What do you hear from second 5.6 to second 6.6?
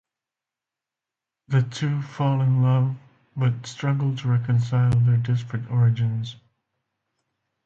origins.